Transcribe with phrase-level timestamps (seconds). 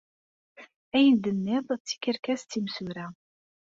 [0.95, 3.07] Ayen ay d-tenniḍ d tikerkas timsura.